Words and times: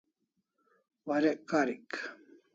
Warek 1.05 1.37
karik 1.49 1.89